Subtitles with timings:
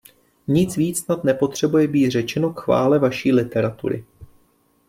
[0.47, 4.05] Nic víc snad nepotřebuje být řečeno k chvále vaší literatury.